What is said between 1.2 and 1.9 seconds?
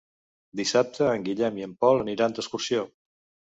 Guillem i en